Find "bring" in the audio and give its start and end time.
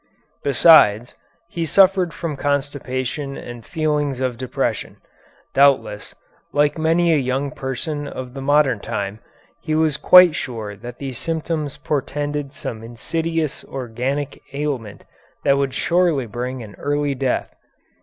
16.25-16.63